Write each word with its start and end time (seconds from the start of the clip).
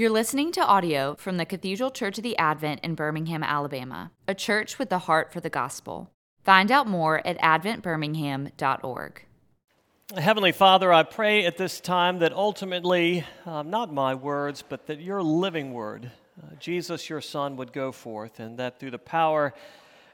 You're 0.00 0.08
listening 0.08 0.50
to 0.52 0.64
audio 0.64 1.14
from 1.16 1.36
the 1.36 1.44
Cathedral 1.44 1.90
Church 1.90 2.16
of 2.16 2.24
the 2.24 2.38
Advent 2.38 2.80
in 2.82 2.94
Birmingham, 2.94 3.42
Alabama, 3.42 4.12
a 4.26 4.34
church 4.34 4.78
with 4.78 4.88
the 4.88 5.00
heart 5.00 5.30
for 5.30 5.40
the 5.40 5.50
gospel. 5.50 6.10
Find 6.42 6.72
out 6.72 6.86
more 6.86 7.20
at 7.26 7.38
adventbirmingham.org. 7.40 9.26
Heavenly 10.16 10.52
Father, 10.52 10.90
I 10.90 11.02
pray 11.02 11.44
at 11.44 11.58
this 11.58 11.82
time 11.82 12.20
that 12.20 12.32
ultimately, 12.32 13.26
uh, 13.44 13.62
not 13.62 13.92
my 13.92 14.14
words, 14.14 14.64
but 14.66 14.86
that 14.86 15.02
your 15.02 15.22
living 15.22 15.74
word, 15.74 16.10
uh, 16.42 16.54
Jesus, 16.58 17.10
your 17.10 17.20
Son, 17.20 17.56
would 17.56 17.74
go 17.74 17.92
forth, 17.92 18.40
and 18.40 18.58
that 18.58 18.80
through 18.80 18.92
the 18.92 18.98
power 18.98 19.52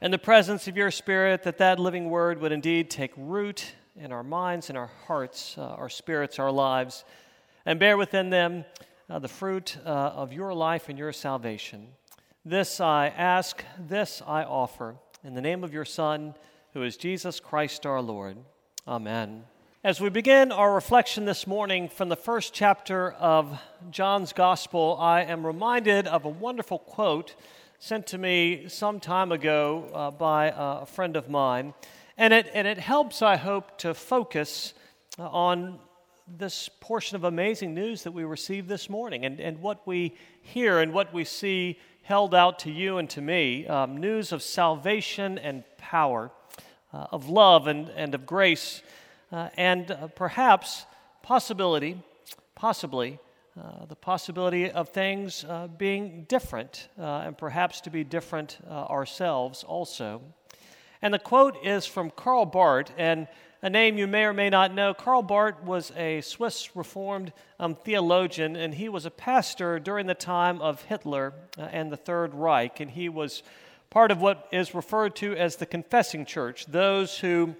and 0.00 0.12
the 0.12 0.18
presence 0.18 0.66
of 0.66 0.76
your 0.76 0.90
Spirit, 0.90 1.44
that 1.44 1.58
that 1.58 1.78
living 1.78 2.10
word 2.10 2.40
would 2.40 2.50
indeed 2.50 2.90
take 2.90 3.12
root 3.16 3.76
in 3.94 4.10
our 4.10 4.24
minds, 4.24 4.68
in 4.68 4.74
our 4.74 4.90
hearts, 5.06 5.54
uh, 5.56 5.62
our 5.62 5.88
spirits, 5.88 6.40
our 6.40 6.50
lives, 6.50 7.04
and 7.64 7.78
bear 7.78 7.96
within 7.96 8.30
them 8.30 8.64
uh, 9.08 9.18
the 9.18 9.28
fruit 9.28 9.76
uh, 9.84 9.88
of 9.88 10.32
your 10.32 10.52
life 10.52 10.88
and 10.88 10.98
your 10.98 11.12
salvation. 11.12 11.88
This 12.44 12.80
I 12.80 13.08
ask, 13.08 13.64
this 13.78 14.22
I 14.26 14.42
offer, 14.42 14.96
in 15.24 15.34
the 15.34 15.40
name 15.40 15.64
of 15.64 15.72
your 15.72 15.84
Son, 15.84 16.34
who 16.72 16.82
is 16.82 16.96
Jesus 16.96 17.40
Christ 17.40 17.86
our 17.86 18.00
Lord. 18.00 18.36
Amen. 18.86 19.44
As 19.84 20.00
we 20.00 20.08
begin 20.08 20.50
our 20.50 20.74
reflection 20.74 21.24
this 21.24 21.46
morning 21.46 21.88
from 21.88 22.08
the 22.08 22.16
first 22.16 22.52
chapter 22.52 23.12
of 23.12 23.60
John's 23.90 24.32
Gospel, 24.32 24.96
I 25.00 25.22
am 25.22 25.46
reminded 25.46 26.08
of 26.08 26.24
a 26.24 26.28
wonderful 26.28 26.78
quote 26.80 27.36
sent 27.78 28.06
to 28.08 28.18
me 28.18 28.68
some 28.68 28.98
time 28.98 29.30
ago 29.30 29.88
uh, 29.94 30.10
by 30.10 30.52
a 30.56 30.86
friend 30.86 31.16
of 31.16 31.30
mine. 31.30 31.74
And 32.18 32.32
it, 32.32 32.50
and 32.54 32.66
it 32.66 32.78
helps, 32.78 33.22
I 33.22 33.36
hope, 33.36 33.78
to 33.78 33.94
focus 33.94 34.74
on 35.18 35.78
this 36.26 36.68
portion 36.80 37.14
of 37.14 37.24
amazing 37.24 37.72
news 37.72 38.02
that 38.02 38.12
we 38.12 38.24
received 38.24 38.68
this 38.68 38.90
morning 38.90 39.24
and, 39.24 39.40
and 39.40 39.60
what 39.60 39.86
we 39.86 40.14
hear 40.42 40.80
and 40.80 40.92
what 40.92 41.14
we 41.14 41.24
see 41.24 41.78
held 42.02 42.34
out 42.34 42.58
to 42.60 42.70
you 42.70 42.98
and 42.98 43.08
to 43.10 43.20
me 43.20 43.66
um, 43.66 43.96
news 43.96 44.32
of 44.32 44.42
salvation 44.42 45.38
and 45.38 45.62
power, 45.78 46.30
uh, 46.92 47.06
of 47.12 47.28
love 47.28 47.68
and, 47.68 47.88
and 47.90 48.14
of 48.14 48.26
grace, 48.26 48.82
uh, 49.30 49.48
and 49.56 49.90
uh, 49.90 50.08
perhaps 50.08 50.84
possibility, 51.22 52.02
possibly, 52.56 53.18
uh, 53.60 53.86
the 53.86 53.96
possibility 53.96 54.70
of 54.70 54.88
things 54.90 55.44
uh, 55.48 55.66
being 55.78 56.26
different 56.28 56.88
uh, 56.98 57.22
and 57.24 57.38
perhaps 57.38 57.80
to 57.80 57.90
be 57.90 58.04
different 58.04 58.58
ourselves 58.68 59.64
also. 59.64 60.20
And 61.02 61.12
the 61.12 61.18
quote 61.18 61.56
is 61.64 61.86
from 61.86 62.10
Karl 62.10 62.46
Barth, 62.46 62.90
and 62.96 63.28
a 63.62 63.70
name 63.70 63.98
you 63.98 64.06
may 64.06 64.24
or 64.24 64.32
may 64.32 64.50
not 64.50 64.74
know. 64.74 64.94
Karl 64.94 65.22
Barth 65.22 65.62
was 65.62 65.90
a 65.96 66.20
Swiss 66.20 66.76
Reformed 66.76 67.32
um, 67.58 67.74
theologian, 67.74 68.54
and 68.56 68.74
he 68.74 68.88
was 68.88 69.06
a 69.06 69.10
pastor 69.10 69.78
during 69.78 70.06
the 70.06 70.14
time 70.14 70.60
of 70.60 70.82
Hitler 70.82 71.32
uh, 71.58 71.62
and 71.72 71.90
the 71.90 71.96
Third 71.96 72.34
Reich, 72.34 72.80
and 72.80 72.90
he 72.90 73.08
was 73.08 73.42
part 73.90 74.10
of 74.10 74.20
what 74.20 74.48
is 74.52 74.74
referred 74.74 75.16
to 75.16 75.34
as 75.36 75.56
the 75.56 75.66
confessing 75.66 76.24
church, 76.24 76.66
those 76.66 77.18
who 77.18 77.54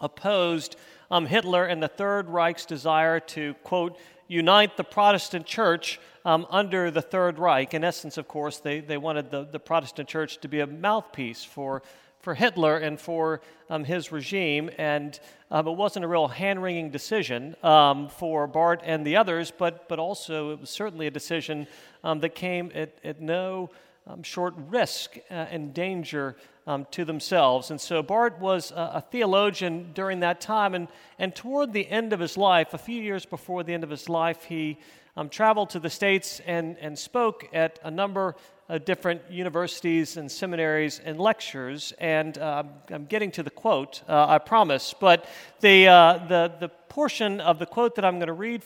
opposed 0.00 0.76
um, 1.10 1.26
Hitler 1.26 1.66
and 1.66 1.82
the 1.82 1.88
Third 1.88 2.28
Reich's 2.28 2.66
desire 2.66 3.20
to, 3.20 3.54
quote, 3.62 3.98
unite 4.28 4.76
the 4.76 4.84
Protestant 4.84 5.44
church 5.44 6.00
um, 6.24 6.46
under 6.50 6.90
the 6.90 7.02
Third 7.02 7.38
Reich. 7.38 7.74
In 7.74 7.84
essence, 7.84 8.16
of 8.16 8.26
course, 8.26 8.58
they, 8.58 8.80
they 8.80 8.96
wanted 8.96 9.30
the, 9.30 9.44
the 9.44 9.60
Protestant 9.60 10.08
church 10.08 10.38
to 10.38 10.48
be 10.48 10.60
a 10.60 10.66
mouthpiece 10.66 11.44
for 11.44 11.82
for 12.22 12.34
Hitler 12.34 12.78
and 12.78 12.98
for 13.00 13.40
um, 13.68 13.84
his 13.84 14.12
regime, 14.12 14.70
and 14.78 15.18
um, 15.50 15.66
it 15.66 15.72
wasn't 15.72 16.04
a 16.04 16.08
real 16.08 16.28
hand 16.28 16.62
wringing 16.62 16.90
decision 16.90 17.56
um, 17.62 18.08
for 18.08 18.46
Barth 18.46 18.80
and 18.84 19.04
the 19.04 19.16
others, 19.16 19.52
but, 19.56 19.88
but 19.88 19.98
also 19.98 20.52
it 20.52 20.60
was 20.60 20.70
certainly 20.70 21.08
a 21.08 21.10
decision 21.10 21.66
um, 22.04 22.20
that 22.20 22.34
came 22.34 22.70
at, 22.74 22.96
at 23.02 23.20
no 23.20 23.70
um, 24.06 24.22
short 24.22 24.54
risk 24.68 25.16
uh, 25.30 25.34
and 25.34 25.74
danger 25.74 26.36
um, 26.66 26.86
to 26.92 27.04
themselves. 27.04 27.70
And 27.70 27.80
so 27.80 28.02
Barth 28.02 28.38
was 28.38 28.70
a, 28.70 28.74
a, 28.94 29.04
theologian 29.10 29.90
during 29.92 30.20
that 30.20 30.40
time, 30.40 30.74
and, 30.74 30.86
and 31.18 31.34
toward 31.34 31.72
the 31.72 31.88
end 31.88 32.12
of 32.12 32.20
his 32.20 32.36
life, 32.36 32.72
a 32.72 32.78
few 32.78 33.02
years 33.02 33.26
before 33.26 33.64
the 33.64 33.74
end 33.74 33.82
of 33.82 33.90
his 33.90 34.08
life, 34.08 34.44
he 34.44 34.78
traveled 35.28 35.70
to 35.70 35.78
the 35.78 35.90
States 35.90 36.40
and, 36.46 36.76
and 36.80 36.98
spoke 36.98 37.48
at 37.52 37.78
a 37.84 37.90
number 37.90 38.34
of 38.68 38.84
different 38.84 39.20
universities 39.30 40.16
and 40.16 40.30
seminaries 40.30 40.98
and 40.98 41.20
lectures, 41.20 41.92
and 41.98 42.38
uh, 42.38 42.62
I'm 42.90 43.04
getting 43.04 43.30
to 43.32 43.42
the 43.42 43.50
quote, 43.50 44.02
uh, 44.08 44.26
I 44.26 44.38
promise. 44.38 44.94
But 44.98 45.26
the, 45.60 45.88
uh, 45.88 46.26
the, 46.26 46.52
the 46.58 46.68
portion 46.88 47.40
of 47.40 47.58
the 47.58 47.66
quote 47.66 47.96
that 47.96 48.04
I'm 48.04 48.14
going 48.14 48.28
to 48.28 48.32
read 48.32 48.62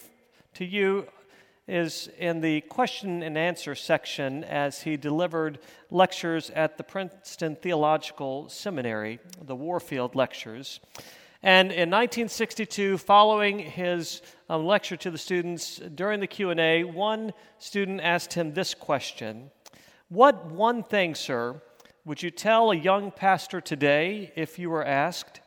to 0.55 0.65
you 0.65 1.07
is 1.67 2.09
in 2.19 2.41
the 2.41 2.61
question 2.63 3.25
and 3.25 3.37
answer 3.37 3.75
section 3.75 4.45
as 4.45 4.83
he 4.83 4.97
delivered 4.97 5.59
lectures 5.91 6.51
at 6.51 6.79
the 6.79 6.85
Princeton 6.85 7.57
Theological 7.57 8.49
Seminary, 8.49 9.19
the 9.43 9.57
Warfield 9.57 10.15
Lectures. 10.15 10.79
And 11.43 11.71
in 11.71 11.91
1962, 11.91 12.99
following 12.99 13.59
his 13.59 14.23
um, 14.49 14.65
lecture 14.65 14.97
to 14.97 15.11
the 15.11 15.19
students 15.19 15.81
during 15.95 16.21
the 16.21 16.27
Q&A, 16.27 16.85
one 16.85 17.33
student 17.59 18.01
asked 18.01 18.33
him 18.33 18.55
this 18.55 18.75
question. 18.75 19.51
What 20.09 20.47
one 20.47 20.83
thing, 20.83 21.15
sir, 21.15 21.61
would 22.05 22.23
you 22.23 22.31
tell 22.31 22.71
a 22.71 22.77
young 22.77 23.11
pastor 23.11 23.61
today, 23.61 24.33
if 24.37 24.59
you 24.59 24.71
were 24.71 24.85
asked, 24.85 25.41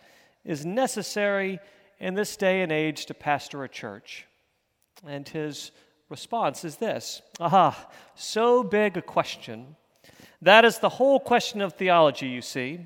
is 0.43 0.65
necessary 0.65 1.59
in 1.99 2.13
this 2.13 2.35
day 2.37 2.61
and 2.61 2.71
age 2.71 3.05
to 3.07 3.13
pastor 3.13 3.63
a 3.63 3.69
church? 3.69 4.25
And 5.07 5.27
his 5.27 5.71
response 6.09 6.65
is 6.65 6.75
this 6.75 7.21
Aha, 7.39 7.87
so 8.15 8.63
big 8.63 8.97
a 8.97 9.01
question. 9.01 9.75
That 10.41 10.65
is 10.65 10.79
the 10.79 10.89
whole 10.89 11.19
question 11.19 11.61
of 11.61 11.73
theology, 11.73 12.27
you 12.27 12.41
see. 12.41 12.79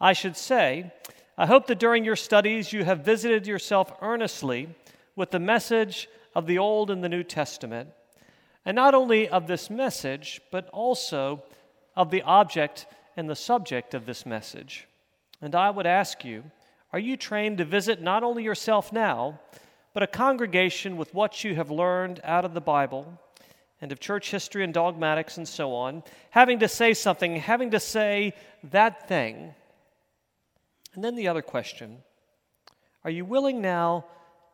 I 0.00 0.12
should 0.12 0.36
say, 0.36 0.92
I 1.40 1.46
hope 1.46 1.68
that 1.68 1.78
during 1.78 2.04
your 2.04 2.16
studies 2.16 2.70
you 2.70 2.84
have 2.84 3.00
visited 3.00 3.46
yourself 3.46 3.90
earnestly 4.02 4.68
with 5.16 5.30
the 5.30 5.38
message 5.38 6.06
of 6.34 6.46
the 6.46 6.58
Old 6.58 6.90
and 6.90 7.02
the 7.02 7.08
New 7.08 7.22
Testament 7.22 7.88
and 8.66 8.74
not 8.74 8.94
only 8.94 9.26
of 9.26 9.46
this 9.46 9.70
message, 9.70 10.42
but 10.50 10.68
also 10.68 11.42
of 11.96 12.10
the 12.10 12.20
object 12.20 12.84
and 13.16 13.26
the 13.26 13.34
subject 13.34 13.94
of 13.94 14.04
this 14.04 14.26
message. 14.26 14.86
And 15.40 15.54
I 15.54 15.70
would 15.70 15.86
ask 15.86 16.26
you 16.26 16.44
are 16.92 16.98
you 16.98 17.16
trained 17.16 17.56
to 17.56 17.64
visit 17.64 18.02
not 18.02 18.22
only 18.22 18.42
yourself 18.42 18.92
now, 18.92 19.40
but 19.94 20.02
a 20.02 20.06
congregation 20.06 20.98
with 20.98 21.14
what 21.14 21.42
you 21.42 21.54
have 21.54 21.70
learned 21.70 22.20
out 22.22 22.44
of 22.44 22.52
the 22.52 22.60
Bible 22.60 23.18
and 23.80 23.92
of 23.92 23.98
church 23.98 24.30
history 24.30 24.62
and 24.62 24.74
dogmatics 24.74 25.38
and 25.38 25.48
so 25.48 25.72
on, 25.72 26.02
having 26.28 26.58
to 26.58 26.68
say 26.68 26.92
something, 26.92 27.36
having 27.36 27.70
to 27.70 27.80
say 27.80 28.34
that 28.62 29.08
thing? 29.08 29.54
And 30.94 31.04
then 31.04 31.14
the 31.14 31.28
other 31.28 31.42
question 31.42 31.98
Are 33.04 33.10
you 33.10 33.24
willing 33.24 33.60
now 33.60 34.06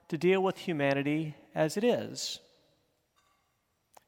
to 0.08 0.19
deal 0.19 0.42
with 0.42 0.58
humanity 0.58 1.34
as 1.54 1.76
it 1.76 1.84
is? 1.84 2.41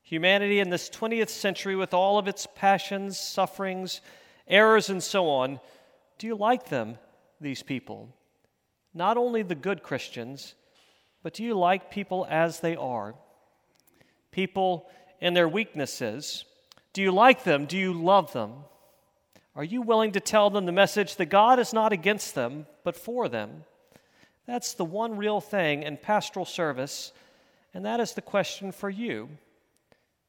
Humanity 0.02 0.60
in 0.60 0.70
this 0.70 0.88
20th 0.88 1.28
century, 1.28 1.76
with 1.76 1.92
all 1.92 2.18
of 2.18 2.28
its 2.28 2.46
passions, 2.54 3.18
sufferings, 3.18 4.00
errors, 4.46 4.88
and 4.88 5.02
so 5.02 5.28
on, 5.28 5.60
do 6.18 6.26
you 6.26 6.34
like 6.34 6.68
them, 6.70 6.96
these 7.40 7.62
people? 7.62 8.14
Not 8.94 9.18
only 9.18 9.42
the 9.42 9.54
good 9.54 9.82
Christians, 9.82 10.54
but 11.22 11.34
do 11.34 11.44
you 11.44 11.54
like 11.54 11.90
people 11.90 12.26
as 12.30 12.60
they 12.60 12.74
are? 12.74 13.14
People 14.30 14.88
in 15.20 15.34
their 15.34 15.48
weaknesses. 15.48 16.44
Do 16.92 17.02
you 17.02 17.12
like 17.12 17.44
them? 17.44 17.66
Do 17.66 17.76
you 17.76 17.92
love 17.92 18.32
them? 18.32 18.52
Are 19.58 19.64
you 19.64 19.82
willing 19.82 20.12
to 20.12 20.20
tell 20.20 20.50
them 20.50 20.66
the 20.66 20.72
message 20.72 21.16
that 21.16 21.26
God 21.26 21.58
is 21.58 21.72
not 21.72 21.92
against 21.92 22.36
them, 22.36 22.68
but 22.84 22.94
for 22.94 23.28
them? 23.28 23.64
That's 24.46 24.74
the 24.74 24.84
one 24.84 25.16
real 25.16 25.40
thing 25.40 25.82
in 25.82 25.96
pastoral 25.96 26.44
service, 26.44 27.12
and 27.74 27.84
that 27.84 27.98
is 27.98 28.12
the 28.12 28.22
question 28.22 28.70
for 28.70 28.88
you. 28.88 29.28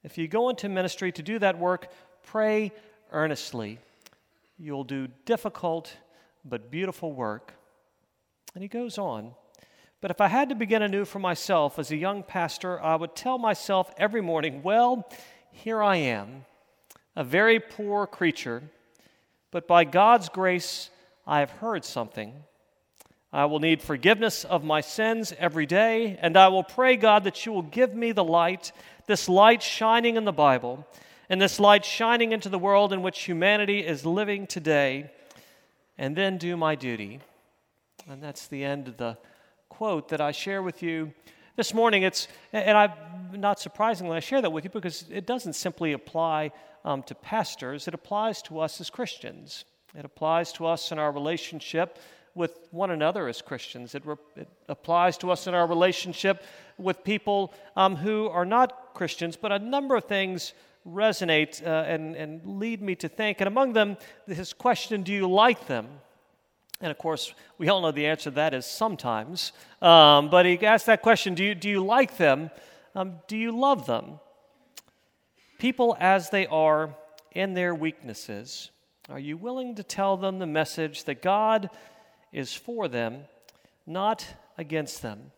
If 0.03 0.17
you 0.17 0.27
go 0.27 0.49
into 0.49 0.67
ministry 0.67 1.11
to 1.11 1.21
do 1.21 1.37
that 1.37 1.59
work, 1.59 1.91
pray 2.23 2.71
earnestly. 3.11 3.77
You'll 4.57 4.83
do 4.83 5.09
difficult 5.25 5.95
but 6.43 6.71
beautiful 6.71 7.13
work. 7.13 7.53
And 8.55 8.63
he 8.63 8.67
goes 8.67 8.97
on. 8.97 9.35
But 10.01 10.09
if 10.09 10.21
I 10.21 10.27
had 10.27 10.49
to 10.49 10.55
begin 10.55 10.81
anew 10.81 11.05
for 11.05 11.19
myself 11.19 11.77
as 11.77 11.91
a 11.91 11.95
young 11.95 12.23
pastor, 12.23 12.81
I 12.81 12.95
would 12.95 13.15
tell 13.15 13.37
myself 13.37 13.93
every 13.95 14.21
morning, 14.21 14.63
well, 14.63 15.07
here 15.51 15.83
I 15.83 15.97
am, 15.97 16.45
a 17.15 17.23
very 17.23 17.59
poor 17.59 18.07
creature, 18.07 18.63
but 19.51 19.67
by 19.67 19.83
God's 19.83 20.29
grace, 20.29 20.89
I 21.25 21.39
have 21.39 21.51
heard 21.51 21.85
something. 21.85 22.33
I 23.31 23.45
will 23.45 23.59
need 23.59 23.81
forgiveness 23.81 24.43
of 24.43 24.63
my 24.63 24.81
sins 24.81 25.33
every 25.37 25.65
day, 25.65 26.17
and 26.21 26.35
I 26.35 26.47
will 26.47 26.63
pray, 26.63 26.95
God, 26.95 27.23
that 27.25 27.45
you 27.45 27.51
will 27.51 27.61
give 27.61 27.93
me 27.93 28.11
the 28.11 28.23
light 28.23 28.71
this 29.09 29.27
light 29.27 29.63
shining 29.63 30.17
in 30.17 30.23
the 30.25 30.31
Bible, 30.31 30.85
and 31.29 31.41
this 31.41 31.59
light 31.59 31.83
shining 31.83 32.31
into 32.31 32.47
the 32.47 32.59
world 32.59 32.93
in 32.93 33.01
which 33.01 33.23
humanity 33.23 33.79
is 33.79 34.05
living 34.05 34.45
today, 34.45 35.09
and 35.97 36.15
then 36.15 36.37
do 36.37 36.55
my 36.55 36.75
duty. 36.75 37.19
And 38.07 38.21
that's 38.21 38.45
the 38.45 38.63
end 38.63 38.87
of 38.87 38.97
the 38.97 39.17
quote 39.67 40.09
that 40.09 40.21
I 40.21 40.31
share 40.31 40.61
with 40.61 40.83
you 40.83 41.11
This 41.59 41.73
morning, 41.73 42.03
it's, 42.03 42.29
and 42.53 42.77
I, 42.77 42.93
not 43.33 43.59
surprisingly, 43.59 44.15
I 44.15 44.21
share 44.21 44.41
that 44.41 44.49
with 44.49 44.63
you 44.63 44.69
because 44.69 45.03
it 45.11 45.25
doesn't 45.25 45.55
simply 45.57 45.91
apply 45.91 46.53
um, 46.85 47.03
to 47.03 47.13
pastors, 47.13 47.85
it 47.85 47.93
applies 47.93 48.41
to 48.43 48.61
us 48.61 48.79
as 48.79 48.89
Christians. 48.89 49.65
It 49.93 50.05
applies 50.05 50.53
to 50.53 50.65
us 50.65 50.93
in 50.93 50.99
our 50.99 51.11
relationship 51.11 51.99
with 52.33 52.57
one 52.71 52.91
another 52.91 53.27
as 53.27 53.41
Christians. 53.41 53.93
It, 53.93 54.05
re- 54.05 54.15
it 54.37 54.47
applies 54.69 55.17
to 55.17 55.31
us 55.31 55.47
in 55.47 55.53
our 55.53 55.67
relationship 55.67 56.43
with 56.77 57.03
people 57.03 57.53
um, 57.75 57.97
who 57.97 58.29
are 58.29 58.45
not 58.45 58.93
Christians, 58.93 59.35
but 59.35 59.51
a 59.51 59.59
number 59.59 59.97
of 59.97 60.05
things 60.05 60.53
resonate 60.87 61.61
uh, 61.61 61.83
and, 61.85 62.15
and 62.15 62.57
lead 62.57 62.81
me 62.81 62.95
to 62.95 63.09
think. 63.09 63.41
And 63.41 63.49
among 63.49 63.73
them, 63.73 63.97
this 64.25 64.53
question 64.53 65.03
do 65.03 65.11
you 65.11 65.29
like 65.29 65.67
them? 65.67 65.89
And 66.81 66.91
of 66.91 66.97
course, 66.97 67.33
we 67.57 67.67
all 67.67 67.81
know 67.81 67.91
the 67.91 68.05
answer 68.05 68.29
to 68.29 68.35
that 68.35 68.53
is 68.53 68.65
sometimes. 68.65 69.51
Um, 69.81 70.29
but 70.29 70.45
he 70.45 70.65
asked 70.65 70.85
that 70.85 71.01
question 71.01 71.35
do 71.35 71.43
you, 71.43 71.55
do 71.55 71.69
you 71.69 71.83
like 71.83 72.17
them? 72.17 72.51
Um, 72.95 73.19
do 73.27 73.37
you 73.37 73.57
love 73.57 73.85
them? 73.85 74.19
People 75.57 75.97
as 75.99 76.29
they 76.29 76.47
are 76.47 76.95
in 77.31 77.53
their 77.53 77.75
weaknesses, 77.75 78.71
are 79.09 79.19
you 79.19 79.37
willing 79.37 79.75
to 79.75 79.83
tell 79.83 80.17
them 80.17 80.39
the 80.39 80.47
message 80.47 81.03
that 81.03 81.21
God 81.21 81.69
is 82.31 82.53
for 82.53 82.87
them, 82.87 83.23
not 83.85 84.25
against 84.57 85.01
them? 85.01 85.31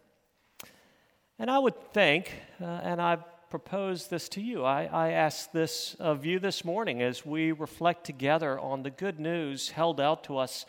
And 1.40 1.50
I 1.50 1.58
would 1.58 1.94
think, 1.94 2.32
uh, 2.62 2.66
and 2.66 3.02
I 3.02 3.18
propose 3.50 4.08
this 4.08 4.30
to 4.30 4.42
you, 4.42 4.64
I, 4.64 4.84
I 4.86 5.10
ask 5.10 5.52
this 5.52 5.96
of 6.00 6.26
you 6.26 6.40
this 6.40 6.64
morning 6.64 7.02
as 7.02 7.26
we 7.26 7.52
reflect 7.52 8.06
together 8.06 8.60
on 8.60 8.84
the 8.84 8.92
good 8.92 9.20
news 9.20 9.70
held 9.70 10.00
out 10.00 10.24
to 10.26 10.38
us 10.38 10.66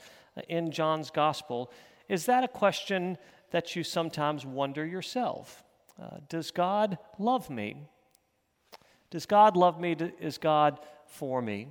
in 0.48 0.70
John's 0.70 1.10
gospel. 1.10 1.70
Is 2.08 2.26
that 2.26 2.44
a 2.44 2.48
question 2.48 3.18
that 3.50 3.76
you 3.76 3.84
sometimes 3.84 4.44
wonder 4.46 4.84
yourself? 4.84 5.62
Uh, 6.00 6.18
does 6.28 6.50
God 6.50 6.98
love 7.18 7.50
me? 7.50 7.76
Does 9.10 9.26
God 9.26 9.56
love 9.56 9.78
me? 9.78 9.96
Is 10.20 10.38
God 10.38 10.78
for 11.06 11.42
me? 11.42 11.68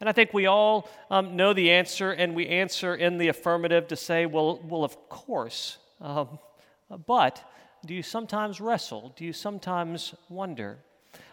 And 0.00 0.08
I 0.08 0.12
think 0.12 0.34
we 0.34 0.46
all 0.46 0.90
um, 1.10 1.36
know 1.36 1.52
the 1.52 1.70
answer, 1.70 2.10
and 2.10 2.34
we 2.34 2.48
answer 2.48 2.94
in 2.94 3.18
the 3.18 3.28
affirmative 3.28 3.86
to 3.88 3.96
say, 3.96 4.26
well, 4.26 4.60
well 4.64 4.82
of 4.82 5.08
course. 5.08 5.78
Um, 6.00 6.40
but 7.06 7.42
do 7.86 7.94
you 7.94 8.02
sometimes 8.02 8.60
wrestle? 8.60 9.12
Do 9.16 9.24
you 9.24 9.32
sometimes 9.32 10.14
wonder? 10.28 10.78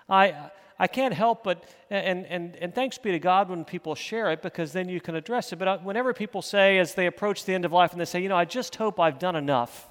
I, 0.10 0.52
I 0.80 0.88
can't 0.88 1.14
help 1.14 1.44
but, 1.44 1.64
and, 1.90 2.26
and, 2.26 2.56
and 2.56 2.74
thanks 2.74 2.98
be 2.98 3.12
to 3.12 3.20
God 3.20 3.50
when 3.50 3.66
people 3.66 3.96
share 3.96 4.32
it 4.32 4.42
because 4.42 4.72
then 4.72 4.88
you 4.88 5.02
can 5.02 5.16
address 5.16 5.52
it. 5.52 5.60
But 5.60 5.68
uh, 5.68 5.78
whenever 5.80 6.14
people 6.14 6.42
say, 6.42 6.80
as 6.80 6.96
they 6.96 7.06
approach 7.06 7.46
the 7.46 7.54
end 7.54 7.66
of 7.66 7.74
life, 7.74 7.92
and 7.92 8.00
they 8.00 8.06
say, 8.06 8.22
you 8.22 8.30
know, 8.30 8.38
I 8.38 8.46
just 8.46 8.76
hope 8.78 9.00
I've 9.00 9.20
done 9.20 9.36
enough. 9.36 9.90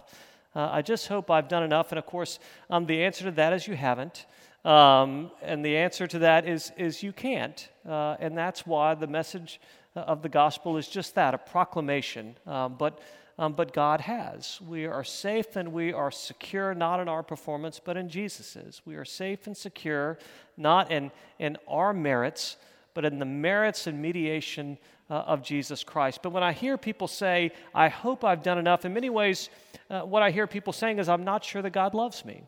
Uh, 0.54 0.68
I 0.72 0.82
just 0.82 1.06
hope 1.08 1.30
I've 1.30 1.48
done 1.48 1.62
enough. 1.62 1.92
And 1.92 1.98
of 1.98 2.06
course, 2.06 2.38
um, 2.70 2.86
the 2.86 3.04
answer 3.04 3.24
to 3.24 3.30
that 3.32 3.52
is 3.52 3.68
you 3.68 3.76
haven't. 3.76 4.26
Um, 4.64 5.30
and 5.42 5.64
the 5.64 5.76
answer 5.76 6.06
to 6.06 6.18
that 6.20 6.48
is, 6.48 6.72
is 6.76 7.02
you 7.02 7.12
can't. 7.12 7.68
Uh, 7.88 8.16
and 8.18 8.36
that's 8.36 8.66
why 8.66 8.94
the 8.94 9.06
message 9.06 9.60
uh, 9.94 10.00
of 10.00 10.22
the 10.22 10.28
gospel 10.28 10.76
is 10.76 10.88
just 10.88 11.14
that 11.14 11.34
a 11.34 11.38
proclamation. 11.38 12.36
Um, 12.46 12.76
but 12.78 12.98
um, 13.38 13.52
but 13.52 13.72
God 13.72 14.00
has. 14.02 14.60
We 14.60 14.86
are 14.86 15.04
safe 15.04 15.54
and 15.54 15.72
we 15.72 15.92
are 15.92 16.10
secure 16.10 16.74
not 16.74 16.98
in 16.98 17.08
our 17.08 17.22
performance, 17.22 17.80
but 17.82 17.96
in 17.96 18.08
Jesus's. 18.08 18.82
We 18.84 18.96
are 18.96 19.04
safe 19.04 19.46
and 19.46 19.56
secure 19.56 20.18
not 20.56 20.90
in, 20.90 21.12
in 21.38 21.56
our 21.68 21.92
merits, 21.92 22.56
but 22.94 23.04
in 23.04 23.20
the 23.20 23.24
merits 23.24 23.86
and 23.86 24.02
mediation 24.02 24.76
uh, 25.08 25.14
of 25.14 25.42
Jesus 25.42 25.84
Christ. 25.84 26.20
But 26.22 26.30
when 26.30 26.42
I 26.42 26.52
hear 26.52 26.76
people 26.76 27.06
say, 27.06 27.52
I 27.74 27.88
hope 27.88 28.24
I've 28.24 28.42
done 28.42 28.58
enough, 28.58 28.84
in 28.84 28.92
many 28.92 29.08
ways, 29.08 29.50
uh, 29.88 30.00
what 30.00 30.22
I 30.22 30.32
hear 30.32 30.48
people 30.48 30.72
saying 30.72 30.98
is, 30.98 31.08
I'm 31.08 31.24
not 31.24 31.44
sure 31.44 31.62
that 31.62 31.70
God 31.70 31.94
loves 31.94 32.24
me. 32.24 32.42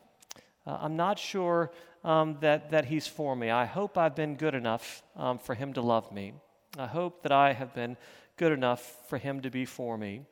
Uh, 0.67 0.79
I'm 0.81 0.97
not 0.97 1.19
sure 1.19 1.71
um, 2.03 2.37
that, 2.41 2.71
that 2.71 2.87
He's 2.87 3.07
for 3.07 3.37
me. 3.37 3.49
I 3.49 3.65
hope 3.65 3.97
I've 3.97 4.17
been 4.17 4.35
good 4.35 4.55
enough 4.55 5.03
um, 5.17 5.39
for 5.39 5.55
Him 5.55 5.73
to 5.75 5.81
love 5.81 6.11
me. 6.11 6.35
I 6.77 6.87
hope 6.87 7.23
that 7.23 7.33
I 7.33 7.53
have 7.53 7.75
been 7.75 7.97
good 8.37 8.53
enough 8.53 8.97
for 9.09 9.19
Him 9.19 9.41
to 9.43 9.51
be 9.51 9.65
for 9.65 9.97
me. 9.97 10.23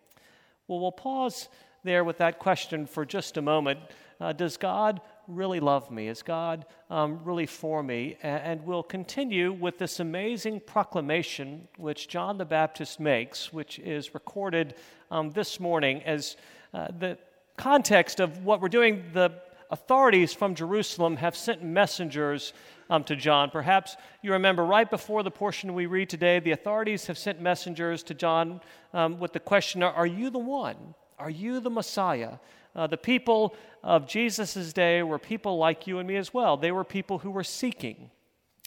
Well, 0.68 0.80
we'll 0.80 0.92
pause 0.92 1.48
there 1.82 2.04
with 2.04 2.18
that 2.18 2.38
question 2.38 2.84
for 2.84 3.06
just 3.06 3.38
a 3.38 3.42
moment. 3.42 3.80
Uh, 4.20 4.34
does 4.34 4.58
God 4.58 5.00
really 5.26 5.60
love 5.60 5.90
me? 5.90 6.08
Is 6.08 6.22
God 6.22 6.66
um, 6.90 7.20
really 7.24 7.46
for 7.46 7.82
me? 7.82 8.18
And, 8.22 8.66
we'll 8.66 8.82
continue 8.82 9.50
with 9.50 9.78
this 9.78 9.98
amazing 9.98 10.60
proclamation 10.60 11.68
which 11.78 12.08
John 12.08 12.36
the 12.36 12.44
Baptist 12.44 13.00
makes, 13.00 13.50
which 13.50 13.78
is 13.78 14.12
recorded 14.12 14.74
um, 15.10 15.30
this 15.30 15.58
morning 15.58 16.02
as 16.02 16.36
uh, 16.74 16.88
the 16.98 17.16
context 17.56 18.20
of 18.20 18.44
what 18.44 18.60
we're 18.60 18.68
doing. 18.68 19.04
The 19.14 19.40
authorities 19.70 20.32
from 20.32 20.54
Jerusalem 20.54 21.16
have 21.16 21.36
sent 21.36 21.62
messengers 21.62 22.52
um, 22.90 23.04
to 23.04 23.16
John. 23.16 23.50
Perhaps 23.50 23.96
you 24.22 24.32
remember 24.32 24.64
right 24.64 24.88
before 24.88 25.22
the 25.22 25.30
portion 25.30 25.74
we 25.74 25.86
read 25.86 26.08
today, 26.08 26.40
the 26.40 26.52
authorities 26.52 27.06
have 27.06 27.18
sent 27.18 27.40
messengers 27.40 28.02
to 28.04 28.14
John 28.14 28.60
um, 28.94 29.18
with 29.18 29.32
the 29.32 29.40
question 29.40 29.82
Are 29.82 30.06
you 30.06 30.30
the 30.30 30.38
one? 30.38 30.94
Are 31.18 31.30
you 31.30 31.60
the 31.60 31.70
Messiah? 31.70 32.34
Uh, 32.74 32.86
the 32.86 32.96
people 32.96 33.56
of 33.82 34.06
Jesus' 34.06 34.72
day 34.72 35.02
were 35.02 35.18
people 35.18 35.58
like 35.58 35.86
you 35.86 35.98
and 35.98 36.06
me 36.06 36.16
as 36.16 36.32
well. 36.32 36.56
They 36.56 36.70
were 36.70 36.84
people 36.84 37.18
who 37.18 37.30
were 37.30 37.44
seeking, 37.44 38.10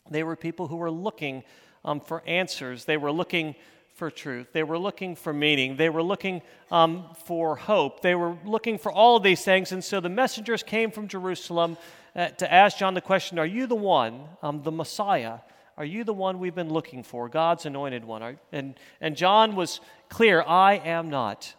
they 0.10 0.24
were 0.24 0.36
people 0.36 0.68
who 0.68 0.78
were 0.78 0.92
looking 0.92 1.44
um, 1.84 2.00
for 2.00 2.22
answers, 2.28 2.86
they 2.86 2.98
were 2.98 3.12
looking 3.12 3.56
for 4.02 4.10
truth. 4.10 4.48
They 4.52 4.64
were 4.64 4.80
looking 4.80 5.16
for 5.16 5.32
meaning. 5.32 5.76
They 5.76 5.90
were 5.90 6.02
looking 6.02 6.42
um, 6.72 7.06
for 7.26 7.56
hope. 7.56 8.02
They 8.02 8.16
were 8.16 8.36
looking 8.44 8.80
for 8.80 8.92
all 8.92 9.16
of 9.16 9.22
these 9.22 9.44
things. 9.44 9.72
And 9.72 9.84
so 9.84 10.00
the 10.00 10.10
messengers 10.10 10.64
came 10.64 10.90
from 10.90 11.08
Jerusalem 11.08 11.78
uh, 12.16 12.30
to 12.30 12.52
ask 12.52 12.80
John 12.80 12.96
the 12.96 13.02
question 13.02 13.38
Are 13.38 13.46
you 13.46 13.68
the 13.68 13.76
one, 13.76 14.24
um, 14.42 14.64
the 14.64 14.72
Messiah? 14.72 15.42
Are 15.78 15.86
you 15.86 16.04
the 16.04 16.16
one 16.16 16.40
we've 16.40 16.56
been 16.56 16.74
looking 16.74 17.04
for, 17.04 17.30
God's 17.30 17.68
anointed 17.68 18.04
one? 18.04 18.24
Are, 18.24 18.36
and, 18.52 18.74
and 19.02 19.16
John 19.16 19.56
was 19.56 19.82
clear 20.10 20.42
I 20.42 20.78
am 20.78 21.12
not. 21.12 21.54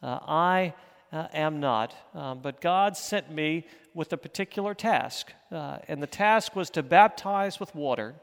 Uh, 0.00 0.20
I 0.22 0.74
uh, 1.12 1.26
am 1.34 1.58
not. 1.58 1.96
Um, 2.14 2.38
but 2.38 2.60
God 2.60 2.96
sent 2.96 3.32
me 3.32 3.66
with 3.92 4.12
a 4.12 4.16
particular 4.16 4.72
task. 4.72 5.32
Uh, 5.50 5.78
and 5.88 6.00
the 6.00 6.06
task 6.06 6.54
was 6.54 6.70
to 6.70 6.84
baptize 6.84 7.58
with 7.58 7.74
water. 7.74 8.14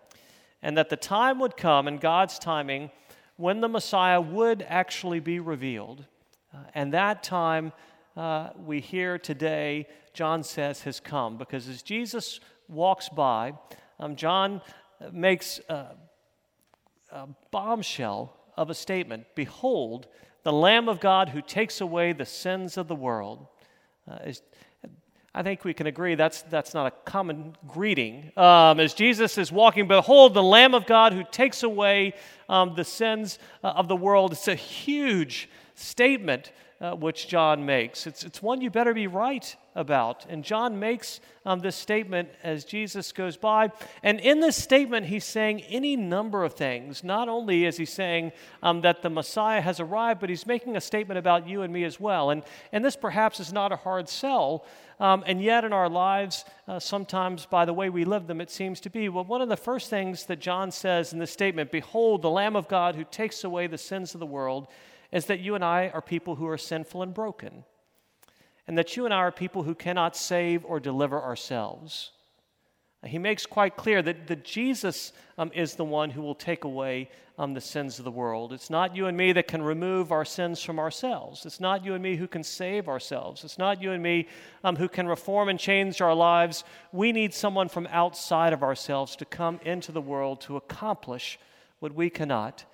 And 0.62 0.78
that 0.78 0.90
the 0.90 0.96
time 0.96 1.40
would 1.40 1.58
come 1.58 1.90
in 1.90 1.98
God's 1.98 2.40
timing 2.40 2.90
when 3.38 3.62
the 3.62 3.68
Messiah 3.68 4.22
would 4.22 4.66
actually 4.68 5.20
be 5.20 5.40
revealed. 5.40 6.06
Uh, 6.54 6.60
and 6.74 6.94
that 6.94 7.24
time 7.24 7.74
uh, 8.16 8.50
we 8.58 8.80
hear 8.80 9.18
today, 9.18 9.88
John 10.14 10.44
says, 10.44 10.82
has 10.84 11.00
come. 11.00 11.38
Because 11.38 11.68
as 11.68 11.82
Jesus 11.82 12.40
walks 12.68 13.10
by, 13.10 13.54
um, 14.00 14.16
John 14.16 14.62
makes 15.12 15.60
a, 15.70 15.96
a 17.12 17.28
bombshell 17.52 18.36
of 18.58 18.70
a 18.70 18.74
statement 18.74 19.26
Behold, 19.36 20.08
the 20.44 20.54
Lamb 20.54 20.88
of 20.88 21.00
God 21.00 21.30
who 21.30 21.42
takes 21.42 21.82
away 21.82 22.14
the 22.14 22.26
sins 22.26 22.78
of 22.78 22.88
the 22.88 22.96
world. 22.96 23.48
Uh, 24.10 24.20
is, 24.26 24.42
I 25.38 25.44
think 25.44 25.66
we 25.66 25.74
can 25.74 25.86
agree 25.86 26.16
that's, 26.16 26.44
that's 26.44 26.74
not 26.74 26.88
a 26.88 26.92
common 27.04 27.58
greeting. 27.68 28.32
Um, 28.38 28.80
as 28.80 28.94
Jesus 28.94 29.38
is 29.38 29.52
walking, 29.52 29.86
behold, 29.86 30.34
the 30.34 30.42
Lamb 30.42 30.74
of 30.74 30.86
God 30.86 31.12
who 31.12 31.26
takes 31.30 31.62
away 31.62 32.14
um, 32.48 32.74
the 32.74 32.86
sins 32.86 33.38
uh, 33.62 33.68
of 33.68 33.90
the 33.90 33.98
world. 33.98 34.32
It's 34.32 34.48
a 34.48 34.56
huge 34.56 35.50
statement 35.74 36.54
uh, 36.82 36.92
which 36.94 37.28
John 37.28 37.66
makes. 37.66 38.06
It's, 38.06 38.24
it's 38.24 38.42
one 38.42 38.62
you 38.62 38.70
better 38.70 38.94
be 38.94 39.08
right 39.08 39.56
about. 39.76 40.26
And 40.30 40.44
John 40.44 40.80
makes 40.80 41.20
um, 41.46 41.60
this 41.60 41.76
statement 41.76 42.30
as 42.44 42.66
Jesus 42.66 43.12
goes 43.12 43.38
by. 43.38 43.72
And 44.04 44.20
in 44.20 44.40
this 44.40 44.62
statement, 44.62 45.06
he's 45.06 45.26
saying 45.26 45.62
any 45.64 45.96
number 45.96 46.44
of 46.44 46.54
things. 46.54 47.04
Not 47.04 47.30
only 47.30 47.66
is 47.66 47.78
he 47.78 47.86
saying 47.86 48.34
um, 48.62 48.82
that 48.82 49.02
the 49.02 49.10
Messiah 49.10 49.62
has 49.62 49.80
arrived, 49.80 50.20
but 50.20 50.30
he's 50.30 50.46
making 50.46 50.76
a 50.76 50.82
statement 50.82 51.18
about 51.18 51.48
you 51.48 51.62
and 51.62 51.72
me 51.72 51.84
as 51.84 52.00
well. 52.00 52.30
And, 52.30 52.44
and 52.72 52.84
this 52.84 52.96
perhaps 52.96 53.40
is 53.40 53.54
not 53.54 53.72
a 53.72 53.78
hard 53.78 54.10
sell. 54.10 54.66
Um, 55.00 55.24
and 55.28 55.42
yet, 55.42 55.66
in 55.66 55.74
our 55.74 55.90
lives, 55.90 56.46
uh, 56.68 56.80
sometimes 56.80 57.46
by 57.46 57.66
the 57.66 57.74
way 57.74 57.90
we 57.90 58.06
live 58.06 58.28
them, 58.28 58.40
it 58.40 58.50
seems 58.50 58.80
to 58.82 58.90
be. 58.90 59.10
Well, 59.10 59.26
one 59.26 59.42
of 59.42 59.50
the 59.50 59.58
first 59.58 59.90
things 59.90 60.26
that 60.28 60.40
John 60.40 60.72
says 60.72 61.12
in 61.12 61.20
this 61.20 61.32
statement 61.32 61.72
Behold, 61.72 62.22
the 62.22 62.30
Lamb 62.30 62.56
of 62.56 62.70
God 62.70 62.96
who 62.96 63.04
takes 63.04 63.44
away 63.44 63.68
the 63.68 63.78
sins 63.78 64.14
of 64.14 64.20
the 64.20 64.26
world 64.26 64.68
is 65.16 65.28
that 65.28 65.40
you 65.40 65.56
and 65.56 65.64
I 65.64 65.90
are 65.94 66.02
people 66.02 66.36
who 66.36 66.46
are 66.46 66.58
sinful 66.58 67.02
and 67.02 67.14
broken, 67.14 67.64
and 68.68 68.78
that 68.78 68.98
you 68.98 69.06
and 69.06 69.14
I 69.14 69.20
are 69.20 69.32
people 69.32 69.64
who 69.64 69.74
cannot 69.74 70.18
save 70.18 70.66
or 70.66 70.78
deliver 70.78 71.22
ourselves. 71.22 72.12
He 73.02 73.18
makes 73.18 73.46
quite 73.46 73.78
clear 73.78 74.02
that, 74.02 74.28
that 74.28 74.44
Jesus 74.44 75.14
um, 75.38 75.52
is 75.56 75.76
the 75.76 75.86
one 75.86 76.10
who 76.10 76.22
will 76.22 76.36
take 76.36 76.66
away 76.66 77.10
um, 77.38 77.54
the 77.54 77.62
sins 77.62 77.98
of 77.98 78.04
the 78.04 78.12
world. 78.12 78.52
It's 78.52 78.70
not 78.70 78.94
you 78.94 79.06
and 79.06 79.16
me 79.16 79.32
that 79.32 79.48
can 79.48 79.62
remove 79.62 80.12
our 80.12 80.26
sins 80.26 80.62
from 80.62 80.80
ourselves. 80.80 81.46
It's 81.46 81.62
not 81.62 81.86
you 81.86 81.94
and 81.94 82.04
me 82.04 82.18
who 82.18 82.28
can 82.28 82.44
save 82.44 82.90
ourselves. 82.90 83.46
It's 83.46 83.58
not 83.58 83.82
you 83.82 83.94
and 83.94 84.04
me 84.04 84.28
um, 84.66 84.76
who 84.76 84.90
can 84.90 85.08
reform 85.08 85.48
and 85.48 85.58
change 85.58 86.02
our 86.02 86.16
lives. 86.16 86.66
We 86.92 87.14
need 87.14 87.34
someone 87.34 87.70
from 87.70 87.88
outside 87.90 88.52
of 88.52 88.64
ourselves 88.64 89.16
to 89.18 89.26
come 89.26 89.62
into 89.64 89.94
the 89.94 90.02
world 90.02 90.42
to 90.42 90.58
accomplish 90.58 91.40
what 91.80 91.94
we 91.94 92.10
cannot. 92.10 92.66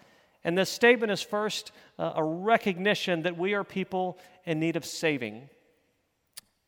And 0.44 0.58
this 0.58 0.70
statement 0.70 1.12
is 1.12 1.22
first 1.22 1.72
uh, 2.00 2.14
a 2.16 2.24
recognition 2.24 3.24
that 3.24 3.38
we 3.38 3.54
are 3.54 3.64
people 3.64 4.18
in 4.46 4.60
need 4.60 4.76
of 4.76 4.86
saving. 4.86 5.50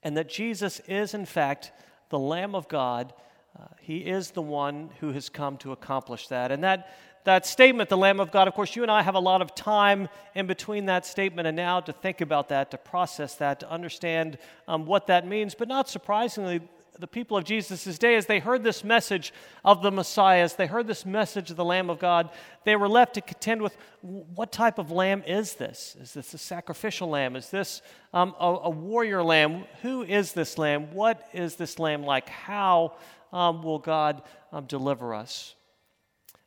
and 0.03 0.18
that 0.18 0.30
Jesus 0.30 0.82
is, 0.82 1.13
in 1.13 1.25
fact, 1.25 1.72
the 2.10 2.20
Lamb 2.20 2.53
of 2.53 2.68
God. 2.68 3.13
Uh, 3.58 3.65
he 3.80 4.00
is 4.00 4.32
the 4.32 4.42
one 4.42 4.89
who 5.00 5.12
has 5.13 5.30
come 5.30 5.58
to 5.58 5.72
accomplish 5.72 6.27
that. 6.27 6.51
And 6.51 6.63
that, 6.63 6.94
that 7.24 7.46
statement, 7.46 7.89
the 7.89 7.98
Lamb 7.98 8.20
of 8.20 8.32
God, 8.32 8.48
of 8.48 8.53
course, 8.53 8.75
you 8.75 8.82
and 8.84 8.92
I 8.92 9.01
have 9.01 9.15
a 9.15 9.20
lot 9.20 9.42
of 9.42 9.56
time 9.56 10.10
in 10.36 10.46
between 10.46 10.86
that 10.88 11.06
statement 11.06 11.48
and 11.48 11.56
now 11.56 11.80
to 11.80 11.94
think 11.94 12.20
about 12.22 12.50
that, 12.50 12.72
to 12.72 12.77
process 12.77 13.36
that, 13.36 13.62
to 13.62 13.72
understand 13.72 14.38
um, 14.68 14.86
what 14.86 15.08
that 15.08 15.25
means. 15.25 15.56
But 15.56 15.70
not 15.70 15.89
surprisingly, 15.89 16.62
the 17.00 17.08
people 17.08 17.38
of 17.38 17.44
Jesus' 17.44 17.98
day, 17.98 18.16
as 18.16 18.28
they 18.28 18.40
heard 18.40 18.64
this 18.64 18.84
message 18.84 19.34
of 19.66 19.82
the 19.82 19.92
Messiah, 19.92 20.44
as 20.44 20.56
they 20.56 20.68
heard 20.68 20.88
this 20.88 21.06
message 21.06 21.50
of 21.50 21.58
the 21.58 21.66
Lamb 21.66 21.90
of 21.90 22.00
God, 22.00 22.30
they 22.66 22.76
were 22.76 22.88
left 22.88 23.16
to 23.16 23.22
contend 23.22 23.62
with 23.62 23.76
what 24.02 24.52
type 24.52 24.78
of 24.78 24.92
lamb 24.92 25.24
is 25.26 25.56
this? 25.56 25.98
Is 26.00 26.14
this 26.14 26.34
a 26.34 26.38
sacrificial 26.38 27.10
lamb? 27.10 27.36
Is 27.36 27.50
this 27.50 27.82
um, 28.14 28.36
a, 28.40 28.46
a, 28.46 28.70
warrior 28.70 29.24
lamb? 29.24 29.66
Who 29.82 30.04
is 30.04 30.34
this 30.34 30.58
lamb? 30.58 30.94
What 30.94 31.28
is 31.34 31.56
this 31.56 31.80
lamb 31.80 32.04
like? 32.04 32.30
How 32.30 32.94
um, 33.32 33.64
will 33.64 33.80
God 33.80 34.22
um, 34.52 34.66
deliver 34.66 35.16
us? 35.16 35.56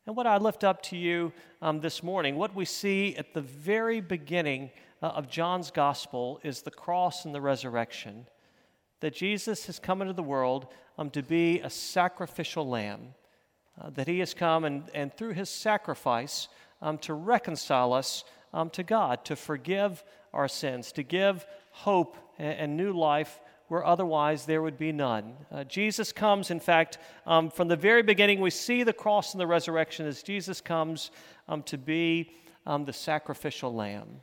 And 0.07 0.15
what 0.15 0.29
I 0.29 0.37
lift 0.37 0.63
up 0.63 0.83
to 0.83 0.97
you 0.97 1.33
um, 1.61 1.81
this 1.81 2.03
morning, 2.03 2.37
what 2.37 2.55
we 2.55 2.65
see 2.65 3.17
at 3.17 3.35
the 3.35 3.41
very 3.41 4.01
beginning 4.01 4.71
uh, 5.03 5.09
of 5.09 5.29
John's 5.29 5.73
gospel 5.73 6.39
is 6.45 6.63
the 6.63 6.71
cross 6.71 7.25
and 7.25 7.35
the 7.35 7.41
resurrection 7.41 8.27
that 9.01 9.15
Jesus 9.15 9.67
has 9.67 9.79
come 9.79 10.01
into 10.01 10.13
the 10.15 10.23
world 10.23 10.67
um, 10.99 11.11
to 11.11 11.23
be 11.23 11.61
a 11.61 11.71
sacrificial 11.71 12.69
lamb, 12.69 13.15
uh, 13.81 13.91
that 13.91 14.09
he 14.09 14.19
has 14.21 14.35
come 14.35 14.65
and, 14.65 14.85
and 14.95 15.15
through 15.15 15.33
his 15.33 15.51
sacrifice 15.51 16.49
um, 16.81 16.99
to 16.99 17.15
reconcile 17.15 17.93
us 17.93 18.25
um, 18.53 18.71
to 18.71 18.83
God, 18.83 19.25
to 19.27 19.37
forgive 19.37 20.03
our 20.33 20.49
sins, 20.49 20.93
to 20.93 21.03
give 21.03 21.47
hope 21.71 22.17
and, 22.39 22.59
and 22.59 22.77
new 22.77 22.93
life 22.93 23.39
where 23.69 23.85
otherwise 23.85 24.47
there 24.47 24.63
would 24.63 24.79
be 24.79 24.93
none. 24.93 25.35
Uh, 25.51 25.65
Jesus 25.65 26.13
comes, 26.13 26.51
in 26.51 26.61
fact, 26.61 26.99
um, 27.27 27.51
from 27.51 27.69
the 27.69 27.77
very 27.77 28.03
beginning, 28.03 28.41
we 28.41 28.51
see 28.51 28.85
the 28.85 28.93
cross 28.93 29.35
and 29.35 29.41
the 29.41 29.47
resurrection 29.47 30.07
as 30.07 30.23
Jesus 30.23 30.61
comes 30.61 31.11
um, 31.49 31.63
to 31.65 31.77
be 31.77 32.31
um, 32.65 32.85
the 32.85 32.93
sacrificial 32.93 33.75
lamb. 33.75 34.21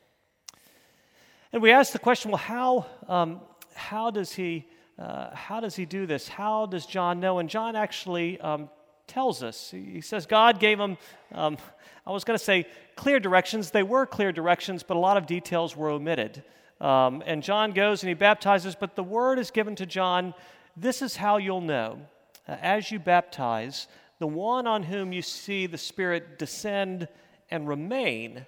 And 1.51 1.61
we 1.61 1.71
ask 1.71 1.91
the 1.91 1.99
question 1.99 2.31
well, 2.31 2.37
how, 2.37 2.85
um, 3.07 3.41
how 3.75 4.11
does 4.11 4.33
he 4.33 4.67
uh, 4.99 5.35
how 5.35 5.59
does 5.59 5.75
he 5.75 5.85
do 5.85 6.05
this? 6.05 6.27
How 6.27 6.67
does 6.67 6.85
John 6.85 7.19
know? 7.19 7.39
And 7.39 7.49
John 7.49 7.75
actually 7.75 8.39
um, 8.39 8.69
tells 9.07 9.41
us. 9.41 9.71
He 9.71 10.01
says 10.01 10.27
God 10.27 10.59
gave 10.59 10.79
him, 10.79 10.97
um, 11.31 11.57
I 12.05 12.11
was 12.11 12.23
going 12.23 12.37
to 12.37 12.43
say 12.43 12.67
clear 12.95 13.19
directions. 13.19 13.71
They 13.71 13.81
were 13.81 14.05
clear 14.05 14.31
directions, 14.31 14.83
but 14.83 14.95
a 14.95 14.99
lot 14.99 15.17
of 15.17 15.25
details 15.25 15.75
were 15.75 15.89
omitted. 15.89 16.43
Um, 16.79 17.23
and 17.25 17.41
John 17.41 17.71
goes 17.71 18.03
and 18.03 18.09
he 18.09 18.13
baptizes, 18.13 18.75
but 18.75 18.95
the 18.95 19.03
word 19.03 19.39
is 19.39 19.49
given 19.51 19.75
to 19.77 19.85
John 19.85 20.33
this 20.75 21.01
is 21.01 21.15
how 21.15 21.37
you'll 21.37 21.61
know. 21.61 21.99
Uh, 22.47 22.57
as 22.61 22.91
you 22.91 22.99
baptize, 22.99 23.87
the 24.19 24.27
one 24.27 24.67
on 24.67 24.83
whom 24.83 25.13
you 25.13 25.21
see 25.21 25.67
the 25.67 25.77
Spirit 25.77 26.39
descend 26.39 27.07
and 27.51 27.67
remain, 27.67 28.45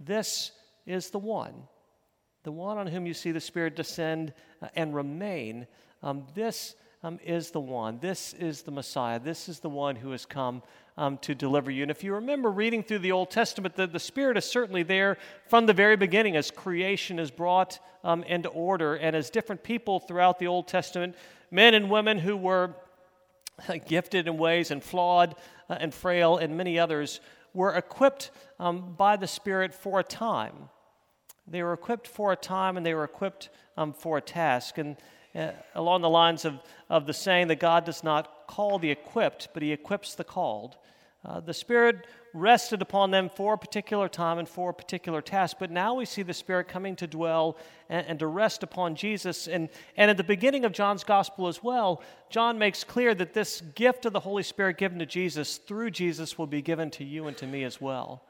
this 0.00 0.52
is 0.86 1.10
the 1.10 1.18
one 1.18 1.54
the 2.46 2.52
one 2.52 2.78
on 2.78 2.86
whom 2.86 3.06
you 3.06 3.12
see 3.12 3.32
the 3.32 3.40
Spirit 3.40 3.74
descend 3.74 4.32
and 4.74 4.94
remain, 4.94 5.66
um, 6.02 6.26
this 6.34 6.74
um, 7.02 7.18
is 7.24 7.50
the 7.50 7.60
one. 7.60 7.98
This 8.00 8.34
is 8.34 8.62
the 8.62 8.70
Messiah. 8.70 9.20
This 9.20 9.48
is 9.48 9.60
the 9.60 9.68
one 9.68 9.96
who 9.96 10.10
has 10.10 10.26
come 10.26 10.62
um, 10.98 11.18
to 11.18 11.34
deliver 11.34 11.70
you. 11.70 11.82
And 11.82 11.90
if 11.90 12.02
you 12.02 12.14
remember 12.14 12.50
reading 12.50 12.82
through 12.82 13.00
the 13.00 13.12
Old 13.12 13.30
Testament, 13.30 13.76
the, 13.76 13.86
the 13.86 14.00
Spirit 14.00 14.36
is 14.36 14.44
certainly 14.44 14.82
there 14.82 15.18
from 15.46 15.66
the 15.66 15.72
very 15.72 15.96
beginning 15.96 16.36
as 16.36 16.50
creation 16.50 17.18
is 17.18 17.30
brought 17.30 17.78
um, 18.02 18.22
into 18.24 18.48
order 18.48 18.94
and 18.94 19.14
as 19.14 19.30
different 19.30 19.62
people 19.62 20.00
throughout 20.00 20.38
the 20.38 20.46
Old 20.46 20.68
Testament, 20.68 21.14
men 21.50 21.74
and 21.74 21.90
women 21.90 22.18
who 22.18 22.36
were 22.36 22.74
gifted 23.86 24.26
in 24.26 24.38
ways 24.38 24.70
and 24.70 24.82
flawed 24.82 25.34
uh, 25.68 25.76
and 25.80 25.92
frail, 25.92 26.38
and 26.38 26.56
many 26.56 26.78
others 26.78 27.20
were 27.54 27.74
equipped 27.74 28.30
um, 28.58 28.94
by 28.96 29.16
the 29.16 29.26
Spirit 29.26 29.74
for 29.74 30.00
a 30.00 30.04
time. 30.04 30.68
They 31.48 31.62
were 31.62 31.72
equipped 31.72 32.08
for 32.08 32.32
a 32.32 32.36
time 32.36 32.76
and 32.76 32.84
they 32.84 32.94
were 32.94 33.04
equipped 33.04 33.50
um, 33.76 33.92
for 33.92 34.18
a 34.18 34.22
task. 34.22 34.78
And 34.78 34.96
uh, 35.34 35.52
along 35.74 36.02
the 36.02 36.10
lines 36.10 36.44
of, 36.44 36.58
of 36.88 37.06
the 37.06 37.12
saying 37.12 37.48
that 37.48 37.60
God 37.60 37.84
does 37.84 38.02
not 38.02 38.46
call 38.46 38.78
the 38.78 38.90
equipped, 38.90 39.48
but 39.54 39.62
He 39.62 39.72
equips 39.72 40.14
the 40.14 40.24
called. 40.24 40.76
Uh, 41.24 41.40
the 41.40 41.52
Spirit 41.52 42.06
rested 42.32 42.80
upon 42.80 43.10
them 43.10 43.28
for 43.28 43.54
a 43.54 43.58
particular 43.58 44.08
time 44.08 44.38
and 44.38 44.48
for 44.48 44.70
a 44.70 44.74
particular 44.74 45.20
task, 45.20 45.56
but 45.58 45.70
now 45.70 45.94
we 45.94 46.04
see 46.04 46.22
the 46.22 46.32
Spirit 46.32 46.68
coming 46.68 46.94
to 46.94 47.06
dwell 47.06 47.56
and, 47.88 48.06
and, 48.06 48.18
to 48.20 48.26
rest 48.28 48.62
upon 48.62 48.94
Jesus. 48.94 49.48
And, 49.48 49.68
and 49.96 50.10
at 50.10 50.16
the 50.16 50.24
beginning 50.24 50.64
of 50.64 50.72
John's 50.72 51.02
Gospel 51.02 51.48
as 51.48 51.62
well, 51.62 52.02
John 52.30 52.58
makes 52.58 52.84
clear 52.84 53.12
that 53.14 53.34
this 53.34 53.60
gift 53.74 54.06
of 54.06 54.12
the 54.12 54.20
Holy 54.20 54.44
Spirit 54.44 54.78
given 54.78 55.00
to 55.00 55.06
Jesus 55.06 55.56
through 55.56 55.90
Jesus 55.90 56.38
will 56.38 56.46
be 56.46 56.62
given 56.62 56.90
to 56.92 57.04
you 57.04 57.26
and 57.26 57.36
to 57.38 57.46
me 57.46 57.64
as 57.64 57.80
well. 57.80 58.22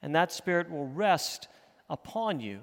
And 0.00 0.14
that 0.14 0.32
Spirit 0.32 0.70
will 0.70 0.86
rest 0.86 1.48
upon 1.90 2.40
you, 2.40 2.60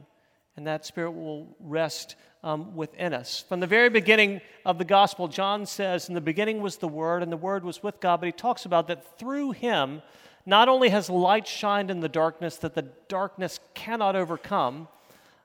and 0.56 0.66
that 0.66 0.86
Spirit 0.86 1.12
will 1.12 1.56
rest 1.60 2.16
um, 2.44 2.76
within 2.76 3.14
us. 3.14 3.46
From 3.48 3.60
the 3.60 3.68
very 3.68 3.90
beginning 3.90 4.42
of 4.66 4.80
the 4.80 4.86
gospel, 4.86 5.28
John 5.28 5.66
says, 5.68 6.08
In 6.08 6.16
the 6.16 6.22
beginning 6.22 6.62
was 6.62 6.78
the 6.78 6.88
Word, 6.88 7.22
and 7.22 7.32
the 7.32 7.38
Word 7.38 7.64
was 7.64 7.84
with 7.84 8.00
God, 8.00 8.22
but 8.22 8.26
he 8.26 8.32
talks 8.32 8.66
about 8.66 8.88
that 8.88 9.20
through 9.20 9.52
him, 9.52 10.02
not 10.46 10.70
only 10.70 10.90
has 10.90 11.10
light 11.10 11.46
shined 11.46 11.92
in 11.92 12.00
the 12.00 12.10
darkness 12.10 12.58
that 12.58 12.74
the 12.74 12.88
darkness 13.10 13.60
cannot 13.74 14.16
overcome, 14.16 14.88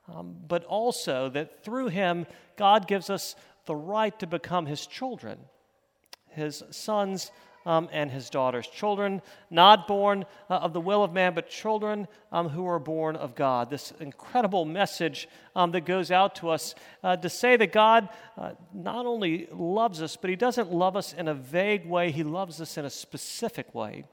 um, 0.09 0.37
but 0.47 0.65
also 0.65 1.29
that 1.31 1.65
through 1.65 1.89
him, 1.89 2.27
God 2.57 2.87
gives 2.87 3.11
us 3.11 3.35
the 3.67 3.75
right 3.77 4.17
to 4.21 4.27
become 4.27 4.67
his 4.67 4.87
children, 4.87 5.39
his 6.29 6.63
sons 6.71 7.31
um, 7.67 7.89
and 7.93 8.11
his 8.11 8.31
daughters. 8.31 8.67
Children 8.67 9.23
not 9.51 9.87
born 9.87 10.25
uh, 10.51 10.55
of 10.55 10.73
the 10.73 10.81
will 10.81 11.05
of 11.05 11.13
man, 11.13 11.35
but 11.35 11.49
children 11.49 12.09
um, 12.31 12.49
who 12.49 12.67
are 12.67 12.79
born 12.79 13.17
of 13.17 13.35
God. 13.35 13.71
This 13.71 13.93
incredible 14.01 14.65
message 14.65 15.29
um, 15.55 15.73
that 15.73 15.85
goes 15.85 16.11
out 16.11 16.35
to 16.37 16.51
us 16.51 16.75
uh, 17.03 17.17
to 17.17 17.29
say 17.29 17.57
that 17.57 17.73
God 17.73 18.09
uh, 18.37 18.53
not 18.73 19.07
only 19.07 19.49
loves 19.53 20.03
us, 20.03 20.17
but 20.17 20.31
he 20.31 20.37
doesn't 20.37 20.73
love 20.73 20.97
us 20.97 21.13
in 21.13 21.29
a 21.29 21.35
vague 21.35 21.87
way, 21.87 22.11
he 22.11 22.25
loves 22.25 22.61
us 22.61 22.77
in 22.77 22.85
a 22.85 22.91
specific 22.91 23.75
way. 23.75 24.05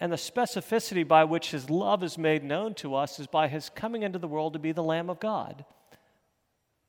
And 0.00 0.10
the 0.10 0.16
specificity 0.16 1.06
by 1.06 1.24
which 1.24 1.50
his 1.50 1.68
love 1.68 2.02
is 2.02 2.16
made 2.16 2.42
known 2.42 2.72
to 2.76 2.94
us 2.94 3.20
is 3.20 3.26
by 3.26 3.48
his 3.48 3.68
coming 3.68 4.02
into 4.02 4.18
the 4.18 4.26
world 4.26 4.54
to 4.54 4.58
be 4.58 4.72
the 4.72 4.82
Lamb 4.82 5.10
of 5.10 5.20
God. 5.20 5.66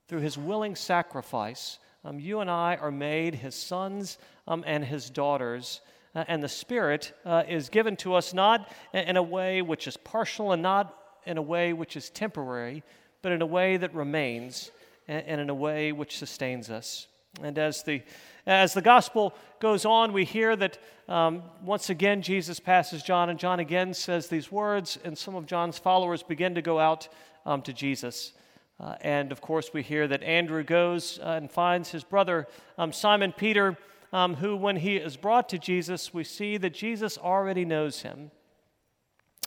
Through 0.07 0.21
his 0.21 0.37
willing 0.37 0.75
sacrifice, 0.75 1.77
um, 2.03 2.19
you 2.19 2.39
and 2.39 2.49
I 2.49 2.75
are 2.75 2.91
made 2.91 3.35
his 3.35 3.55
sons 3.55 4.17
um, 4.47 4.63
and 4.65 4.83
his 4.83 5.09
daughters. 5.09 5.81
Uh, 6.13 6.25
and 6.27 6.43
the 6.43 6.49
Spirit 6.49 7.13
uh, 7.25 7.43
is 7.47 7.69
given 7.69 7.95
to 7.97 8.15
us 8.15 8.33
not 8.33 8.71
in 8.93 9.17
a 9.17 9.23
way 9.23 9.61
which 9.61 9.87
is 9.87 9.97
partial 9.97 10.51
and 10.51 10.61
not 10.61 10.97
in 11.25 11.37
a 11.37 11.41
way 11.41 11.73
which 11.73 11.95
is 11.95 12.09
temporary, 12.09 12.83
but 13.21 13.31
in 13.31 13.41
a 13.41 13.45
way 13.45 13.77
that 13.77 13.93
remains 13.93 14.71
and, 15.07 15.25
and 15.25 15.41
in 15.41 15.49
a 15.49 15.55
way 15.55 15.91
which 15.91 16.17
sustains 16.17 16.69
us. 16.69 17.07
And 17.41 17.57
as 17.57 17.83
the, 17.83 18.01
as 18.45 18.73
the 18.73 18.81
gospel 18.81 19.33
goes 19.59 19.85
on, 19.85 20.11
we 20.11 20.25
hear 20.25 20.55
that 20.57 20.79
um, 21.07 21.43
once 21.63 21.89
again 21.89 22.21
Jesus 22.21 22.59
passes 22.59 23.03
John, 23.03 23.29
and 23.29 23.39
John 23.39 23.59
again 23.59 23.93
says 23.93 24.27
these 24.27 24.51
words, 24.51 24.97
and 25.03 25.17
some 25.17 25.35
of 25.35 25.45
John's 25.45 25.77
followers 25.77 26.23
begin 26.23 26.55
to 26.55 26.61
go 26.61 26.79
out 26.79 27.07
um, 27.45 27.61
to 27.61 27.73
Jesus. 27.73 28.33
Uh, 28.81 28.95
and 29.01 29.31
of 29.31 29.41
course, 29.41 29.71
we 29.73 29.83
hear 29.83 30.07
that 30.07 30.23
Andrew 30.23 30.63
goes 30.63 31.19
uh, 31.19 31.37
and 31.37 31.51
finds 31.51 31.91
his 31.91 32.03
brother 32.03 32.47
um, 32.79 32.91
Simon 32.91 33.31
Peter, 33.31 33.77
um, 34.11 34.35
who, 34.35 34.57
when 34.57 34.75
he 34.75 34.97
is 34.97 35.15
brought 35.15 35.47
to 35.49 35.59
Jesus, 35.59 36.13
we 36.13 36.23
see 36.23 36.57
that 36.57 36.73
Jesus 36.73 37.17
already 37.17 37.63
knows 37.63 38.01
him. 38.01 38.31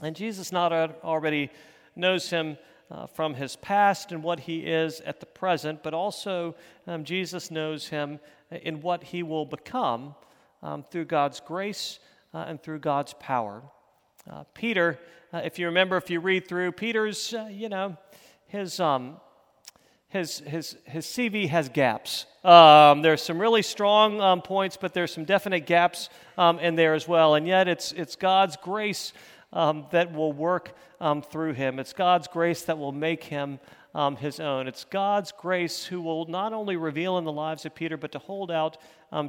And 0.00 0.14
Jesus 0.14 0.52
not 0.52 0.72
already 1.02 1.50
knows 1.96 2.30
him 2.30 2.56
uh, 2.90 3.06
from 3.06 3.34
his 3.34 3.56
past 3.56 4.12
and 4.12 4.22
what 4.22 4.40
he 4.40 4.60
is 4.60 5.00
at 5.00 5.18
the 5.18 5.26
present, 5.26 5.82
but 5.82 5.94
also 5.94 6.54
um, 6.86 7.02
Jesus 7.02 7.50
knows 7.50 7.88
him 7.88 8.20
in 8.50 8.80
what 8.80 9.02
he 9.02 9.22
will 9.22 9.46
become 9.46 10.14
um, 10.62 10.84
through 10.90 11.06
God's 11.06 11.40
grace 11.40 11.98
uh, 12.32 12.44
and 12.46 12.62
through 12.62 12.78
God's 12.78 13.14
power. 13.14 13.62
Uh, 14.30 14.44
Peter, 14.54 14.98
uh, 15.32 15.38
if 15.38 15.58
you 15.58 15.66
remember, 15.66 15.96
if 15.96 16.08
you 16.08 16.20
read 16.20 16.46
through, 16.46 16.72
Peter's, 16.72 17.34
you 17.50 17.68
know, 17.68 17.96
his, 18.46 18.78
um, 18.78 19.16
his, 20.14 20.38
his, 20.38 20.76
his 20.84 21.06
CV 21.06 21.48
has 21.48 21.68
gaps. 21.68 22.26
Um, 22.44 23.02
there's 23.02 23.20
some 23.20 23.40
really 23.40 23.62
strong 23.62 24.20
um, 24.20 24.42
points, 24.42 24.78
but 24.80 24.94
there's 24.94 25.12
some 25.12 25.24
definite 25.24 25.66
gaps 25.66 26.08
um, 26.38 26.60
in 26.60 26.76
there 26.76 26.94
as 26.94 27.08
well. 27.08 27.34
And 27.34 27.48
yet, 27.48 27.66
it's, 27.66 27.90
it's 27.90 28.14
God's 28.14 28.56
grace 28.56 29.12
um, 29.52 29.86
that 29.90 30.14
will 30.14 30.32
work 30.32 30.76
um, 31.00 31.20
through 31.20 31.54
him. 31.54 31.80
It's 31.80 31.92
God's 31.92 32.28
grace 32.28 32.62
that 32.62 32.78
will 32.78 32.92
make 32.92 33.24
him 33.24 33.58
um, 33.92 34.14
his 34.14 34.38
own. 34.38 34.68
It's 34.68 34.84
God's 34.84 35.32
grace 35.32 35.84
who 35.84 36.00
will 36.00 36.26
not 36.26 36.52
only 36.52 36.76
reveal 36.76 37.18
in 37.18 37.24
the 37.24 37.32
lives 37.32 37.66
of 37.66 37.74
Peter, 37.74 37.96
but 37.96 38.12
to 38.12 38.20
hold 38.20 38.52
out 38.52 38.76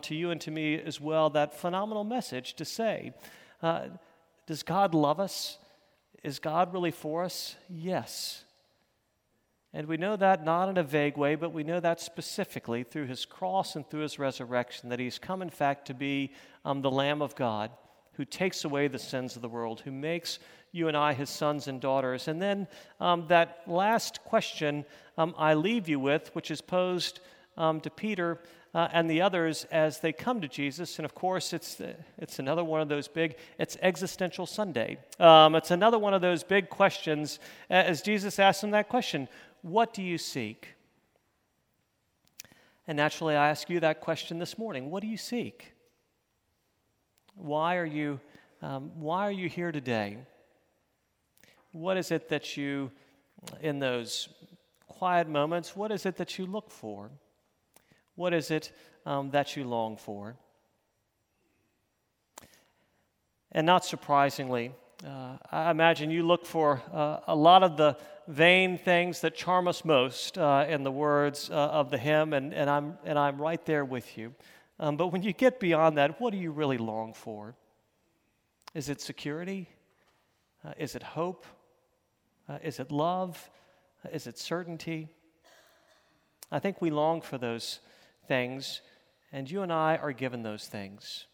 to 0.02 0.14
you 0.16 0.30
and 0.30 0.40
to 0.42 0.52
me 0.52 0.80
as 0.80 1.02
well 1.02 1.32
that 1.32 1.60
phenomenal 1.60 2.04
message 2.04 2.54
to 2.56 2.66
say, 2.66 3.12
uh, 3.64 3.86
Does 4.46 4.62
God 4.62 4.94
love 4.94 5.20
us? 5.20 5.58
Is 6.24 6.38
God 6.38 6.74
really 6.74 6.92
for 6.92 7.24
us? 7.24 7.56
Yes. 7.70 8.45
And 9.76 9.90
we 9.90 9.98
know 9.98 10.16
that 10.16 10.46
not 10.46 10.70
in 10.70 10.78
a 10.78 10.84
vague 10.84 11.18
way, 11.18 11.36
but 11.36 11.52
we 11.52 11.66
know 11.66 11.82
that 11.82 12.00
specifically 12.00 12.84
through 12.84 13.08
his 13.08 13.26
cross 13.26 13.76
and 13.76 13.86
through 13.86 14.04
his 14.04 14.18
resurrection, 14.18 14.88
that 14.88 15.00
he's 15.00 15.20
come, 15.20 15.42
in 15.42 15.50
fact, 15.50 15.88
to 15.88 15.94
be 15.94 16.32
um, 16.64 16.82
the 16.82 16.90
Lamb 16.90 17.22
of 17.22 17.36
God 17.36 17.72
who 18.14 18.24
takes 18.24 18.64
away 18.64 18.88
the 18.88 18.98
sins 18.98 19.36
of 19.36 19.42
the 19.42 19.50
world, 19.50 19.82
who 19.82 19.92
makes 19.92 20.40
you 20.72 20.88
and 20.88 20.96
I 20.96 21.12
his 21.12 21.30
sons 21.30 21.68
and 21.68 21.82
daughters. 21.82 22.30
And 22.30 22.42
then 22.42 22.70
um, 23.02 23.26
that 23.28 23.64
last 23.68 24.24
question 24.24 24.86
um, 25.18 25.36
I 25.38 25.56
leave 25.56 25.90
you 25.90 26.00
with, 26.00 26.34
which 26.34 26.52
is 26.52 26.62
posed 26.62 27.20
um, 27.58 27.82
to 27.82 27.90
Peter 27.90 28.40
uh, 28.74 28.88
and 28.94 29.10
the 29.10 29.22
others 29.22 29.66
as 29.72 30.00
they 30.00 30.14
come 30.14 30.40
to 30.40 30.48
Jesus. 30.48 31.00
And 31.00 31.06
of 31.06 31.14
course, 31.14 31.52
it's, 31.52 31.82
it's 32.18 32.40
another 32.40 32.64
one 32.64 32.80
of 32.80 32.88
those 32.88 33.10
big, 33.10 33.36
it's 33.60 33.76
existential 33.82 34.46
Sunday. 34.46 35.00
Um, 35.20 35.56
it's 35.56 35.72
another 35.72 36.00
one 36.00 36.14
of 36.14 36.22
those 36.22 36.44
big 36.44 36.70
questions 36.70 37.40
as 37.70 38.02
Jesus 38.02 38.40
asks 38.40 38.62
them 38.62 38.72
that 38.72 38.88
question 38.88 39.28
What 39.66 39.96
do 39.96 40.04
you 40.04 40.20
seek? 40.20 40.76
And 42.88 42.98
naturally, 42.98 43.36
I 43.36 43.50
ask 43.50 43.68
you 43.68 43.80
that 43.80 44.00
question 44.00 44.38
this 44.38 44.60
morning 44.60 44.92
What 44.92 45.02
do 45.02 45.08
you 45.08 45.18
seek? 45.18 45.74
Why 47.34 47.78
are 47.78 47.86
you, 47.86 48.20
um, 48.62 48.92
why 48.94 49.24
are 49.28 49.32
you 49.32 49.50
here 49.50 49.72
today? 49.72 50.18
What 51.72 51.98
is 51.98 52.12
it 52.12 52.30
that 52.30 52.56
you, 52.56 52.92
in 53.60 53.80
those 53.80 54.30
quiet 54.88 55.28
moments, 55.28 55.76
what 55.76 55.92
is 55.92 56.06
it 56.06 56.18
that 56.18 56.38
you 56.38 56.46
look 56.46 56.70
for? 56.70 57.10
What 58.14 58.36
is 58.36 58.52
it 58.52 58.72
um, 59.04 59.32
that 59.32 59.56
you 59.56 59.64
long 59.64 59.98
for? 59.98 60.36
And 63.52 63.66
not 63.66 63.84
surprisingly, 63.84 64.74
uh, 65.06 65.38
I 65.52 65.70
imagine 65.70 66.10
you 66.10 66.26
look 66.26 66.46
for 66.46 66.82
uh, 66.92 67.20
a 67.28 67.36
lot 67.36 67.62
of 67.62 67.78
the 67.78 67.96
vain 68.28 68.78
things 68.78 69.22
that 69.22 69.36
charm 69.36 69.68
us 69.68 69.86
most 69.86 70.38
uh, 70.38 70.66
in 70.68 70.84
the 70.84 70.92
words 70.92 71.50
uh, 71.52 71.54
of 71.54 71.92
the 71.92 71.98
hymn, 71.98 72.34
and, 72.34 72.54
and, 72.54 72.70
I'm, 72.70 72.98
and 73.04 73.20
I'm 73.20 73.40
right 73.40 73.64
there 73.66 73.86
with 73.86 74.18
you. 74.18 74.34
Um, 74.80 74.98
but 74.98 75.08
when 75.08 75.22
you 75.22 75.32
get 75.32 75.60
beyond 75.60 75.98
that, 75.98 76.20
what 76.20 76.32
do 76.32 76.40
you 76.40 76.52
really 76.52 76.80
long 76.80 77.14
for? 77.14 77.56
Is 78.74 78.90
it 78.90 79.00
security? 79.00 79.70
Uh, 80.66 80.74
is 80.78 80.96
it 80.96 81.04
hope? 81.04 81.46
Uh, 82.50 82.58
is 82.64 82.80
it 82.80 82.92
love? 82.92 83.50
is 84.12 84.28
it 84.28 84.38
certainty? 84.38 85.08
I 86.52 86.60
think 86.60 86.80
we 86.80 86.92
long 86.92 87.22
for 87.22 87.40
those 87.40 87.80
things, 88.28 88.82
and 89.32 89.50
you 89.50 89.64
and 89.64 89.74
I 89.74 89.98
are 89.98 90.12
given 90.12 90.44
those 90.44 90.68
things. 90.68 91.26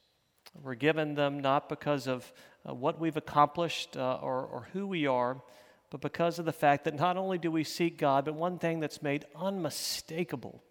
We're 0.54 0.76
given 0.76 1.16
them 1.16 1.40
not 1.40 1.70
because 1.70 2.08
of 2.08 2.32
uh, 2.68 2.74
what 2.74 3.00
we've 3.00 3.18
accomplished 3.18 3.98
uh, 3.98 4.20
or, 4.22 4.46
or 4.46 4.68
who 4.74 4.86
we 4.86 5.08
are, 5.08 5.42
but 5.90 6.02
because 6.02 6.40
of 6.40 6.46
the 6.46 6.54
fact 6.54 6.86
that 6.86 6.96
not 6.96 7.18
only 7.18 7.38
do 7.38 7.52
we 7.52 7.64
seek 7.64 7.98
God, 7.98 8.26
but 8.26 8.36
one 8.36 8.60
thing 8.60 8.80
that's 8.80 9.02
made 9.02 9.26
unmistakable 9.36 10.62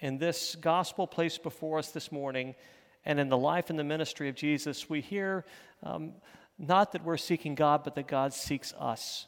in 0.00 0.18
this 0.18 0.54
gospel 0.56 1.06
placed 1.06 1.42
before 1.42 1.78
us 1.78 1.90
this 1.90 2.10
morning 2.10 2.54
and 3.04 3.20
in 3.20 3.28
the 3.28 3.38
life 3.38 3.70
and 3.70 3.78
the 3.78 3.84
ministry 3.84 4.28
of 4.28 4.34
Jesus, 4.34 4.88
we 4.88 5.00
hear 5.00 5.44
um, 5.82 6.12
not 6.58 6.92
that 6.92 7.04
we're 7.04 7.16
seeking 7.16 7.54
God, 7.54 7.84
but 7.84 7.94
that 7.94 8.06
God 8.06 8.32
seeks 8.32 8.72
us. 8.78 9.26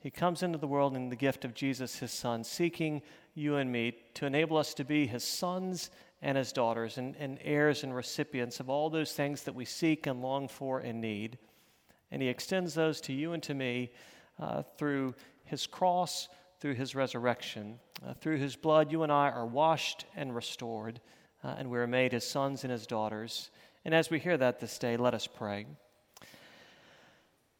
He 0.00 0.10
comes 0.10 0.42
into 0.42 0.58
the 0.58 0.66
world 0.66 0.94
in 0.94 1.08
the 1.08 1.16
gift 1.16 1.44
of 1.44 1.54
Jesus, 1.54 1.98
his 1.98 2.12
son, 2.12 2.44
seeking 2.44 3.02
you 3.34 3.56
and 3.56 3.70
me 3.72 3.96
to 4.14 4.26
enable 4.26 4.56
us 4.56 4.74
to 4.74 4.84
be 4.84 5.06
his 5.06 5.24
sons 5.24 5.90
and 6.22 6.36
his 6.36 6.52
daughters 6.52 6.98
and, 6.98 7.14
and 7.16 7.38
heirs 7.42 7.84
and 7.84 7.94
recipients 7.94 8.60
of 8.60 8.68
all 8.68 8.90
those 8.90 9.12
things 9.12 9.42
that 9.44 9.54
we 9.54 9.64
seek 9.64 10.06
and 10.06 10.20
long 10.22 10.48
for 10.48 10.80
and 10.80 11.00
need. 11.00 11.38
And 12.10 12.22
he 12.22 12.28
extends 12.28 12.74
those 12.74 13.00
to 13.02 13.12
you 13.12 13.32
and 13.32 13.42
to 13.44 13.54
me 13.54 13.92
uh, 14.40 14.62
through 14.76 15.14
his 15.44 15.66
cross, 15.66 16.28
through 16.60 16.74
his 16.74 16.94
resurrection. 16.94 17.78
Uh, 18.06 18.14
through 18.14 18.38
his 18.38 18.54
blood, 18.54 18.92
you 18.92 19.02
and 19.02 19.10
I 19.10 19.28
are 19.30 19.46
washed 19.46 20.04
and 20.14 20.34
restored, 20.34 21.00
uh, 21.42 21.56
and 21.58 21.68
we 21.68 21.78
are 21.78 21.86
made 21.86 22.12
his 22.12 22.24
sons 22.24 22.62
and 22.62 22.70
his 22.70 22.86
daughters. 22.86 23.50
And 23.84 23.92
as 23.92 24.08
we 24.08 24.20
hear 24.20 24.36
that 24.36 24.60
this 24.60 24.78
day, 24.78 24.96
let 24.96 25.14
us 25.14 25.26
pray. 25.26 25.66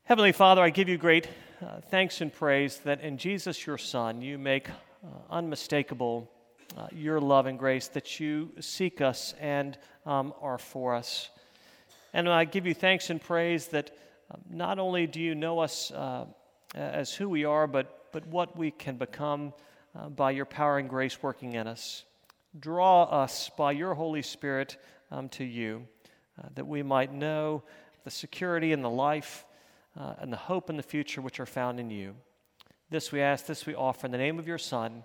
Heavenly 0.04 0.32
Father, 0.32 0.62
I 0.62 0.70
give 0.70 0.88
you 0.88 0.96
great 0.96 1.26
uh, 1.60 1.80
thanks 1.90 2.20
and 2.20 2.32
praise 2.32 2.78
that 2.78 3.00
in 3.00 3.18
Jesus, 3.18 3.66
your 3.66 3.78
Son, 3.78 4.22
you 4.22 4.38
make 4.38 4.68
uh, 4.68 4.72
unmistakable 5.28 6.30
uh, 6.76 6.86
your 6.92 7.20
love 7.20 7.46
and 7.46 7.58
grace, 7.58 7.88
that 7.88 8.20
you 8.20 8.50
seek 8.60 9.00
us 9.00 9.34
and 9.40 9.78
um, 10.06 10.34
are 10.40 10.58
for 10.58 10.94
us. 10.94 11.30
And 12.12 12.28
I 12.28 12.44
give 12.44 12.66
you 12.66 12.74
thanks 12.74 13.10
and 13.10 13.20
praise 13.20 13.66
that 13.68 13.90
um, 14.30 14.40
not 14.50 14.78
only 14.78 15.06
do 15.06 15.20
you 15.20 15.34
know 15.34 15.60
us 15.60 15.90
uh, 15.90 16.26
as 16.74 17.14
who 17.14 17.28
we 17.28 17.44
are, 17.44 17.66
but, 17.66 18.12
but 18.12 18.26
what 18.26 18.56
we 18.56 18.70
can 18.70 18.96
become 18.96 19.52
uh, 19.98 20.08
by 20.08 20.30
your 20.30 20.44
power 20.44 20.78
and 20.78 20.88
grace 20.88 21.22
working 21.22 21.54
in 21.54 21.66
us. 21.66 22.04
Draw 22.58 23.04
us 23.04 23.50
by 23.56 23.72
your 23.72 23.94
Holy 23.94 24.22
Spirit 24.22 24.76
um, 25.10 25.28
to 25.30 25.44
you, 25.44 25.86
uh, 26.38 26.48
that 26.54 26.66
we 26.66 26.82
might 26.82 27.12
know 27.12 27.62
the 28.04 28.10
security 28.10 28.72
and 28.72 28.84
the 28.84 28.90
life 28.90 29.44
uh, 29.98 30.14
and 30.18 30.32
the 30.32 30.36
hope 30.36 30.70
and 30.70 30.78
the 30.78 30.82
future 30.82 31.20
which 31.20 31.40
are 31.40 31.46
found 31.46 31.80
in 31.80 31.90
you. 31.90 32.14
This 32.90 33.12
we 33.12 33.20
ask, 33.20 33.46
this 33.46 33.66
we 33.66 33.74
offer 33.74 34.06
in 34.06 34.12
the 34.12 34.18
name 34.18 34.38
of 34.38 34.48
your 34.48 34.58
Son, 34.58 35.04